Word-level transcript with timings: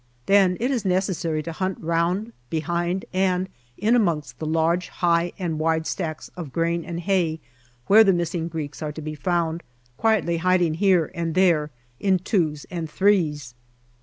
Then 0.25 0.57
it 0.59 0.71
is 0.71 0.83
necessary 0.83 1.43
to 1.43 1.51
hunt 1.51 1.77
round 1.79 2.33
behind 2.49 3.05
and 3.13 3.47
in 3.77 3.95
amongst 3.95 4.39
the 4.39 4.47
large 4.47 4.87
high 4.87 5.31
and 5.37 5.59
wide 5.59 5.85
stacks 5.85 6.31
of 6.35 6.51
grain 6.51 6.83
and 6.83 7.01
hay, 7.01 7.39
where 7.85 8.03
the 8.03 8.11
missing 8.11 8.47
Greeks 8.47 8.81
are 8.81 8.91
to 8.91 8.99
be 9.03 9.13
found 9.13 9.61
quietly 9.97 10.37
hiding 10.37 10.73
here 10.73 11.11
and 11.13 11.35
there 11.35 11.69
in 11.99 12.17
twos 12.17 12.65
and 12.71 12.89
threes. 12.89 13.53